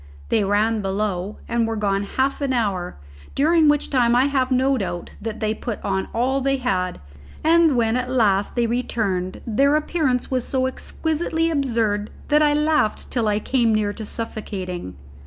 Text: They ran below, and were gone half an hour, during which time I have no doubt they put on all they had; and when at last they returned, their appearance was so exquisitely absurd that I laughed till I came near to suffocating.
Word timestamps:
They 0.29 0.43
ran 0.43 0.81
below, 0.81 1.37
and 1.47 1.67
were 1.67 1.75
gone 1.75 2.01
half 2.01 2.41
an 2.41 2.53
hour, 2.53 2.97
during 3.35 3.67
which 3.69 3.91
time 3.91 4.15
I 4.15 4.25
have 4.25 4.49
no 4.49 4.75
doubt 4.75 5.11
they 5.21 5.53
put 5.53 5.79
on 5.85 6.07
all 6.11 6.41
they 6.41 6.57
had; 6.57 6.99
and 7.43 7.75
when 7.77 7.95
at 7.95 8.09
last 8.09 8.55
they 8.55 8.65
returned, 8.65 9.41
their 9.45 9.75
appearance 9.75 10.31
was 10.31 10.43
so 10.43 10.65
exquisitely 10.65 11.51
absurd 11.51 12.09
that 12.29 12.41
I 12.41 12.55
laughed 12.55 13.11
till 13.11 13.27
I 13.27 13.37
came 13.37 13.75
near 13.75 13.93
to 13.93 14.03
suffocating. 14.03 14.95